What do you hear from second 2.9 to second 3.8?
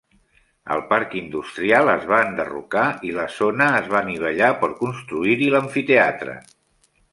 i la zona